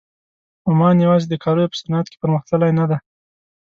عمان 0.69 0.95
یوازې 1.05 1.27
د 1.29 1.35
کالیو 1.43 1.71
په 1.71 1.77
صنعت 1.81 2.05
کې 2.09 2.17
پرمخ 2.21 2.41
تللی 2.49 2.71
نه 2.79 2.85
دی. 2.89 2.97